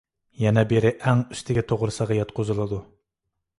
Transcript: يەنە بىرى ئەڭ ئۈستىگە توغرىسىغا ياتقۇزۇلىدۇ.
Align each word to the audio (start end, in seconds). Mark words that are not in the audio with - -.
يەنە 0.43 0.63
بىرى 0.71 0.91
ئەڭ 1.11 1.21
ئۈستىگە 1.35 1.65
توغرىسىغا 1.73 2.19
ياتقۇزۇلىدۇ. 2.21 2.83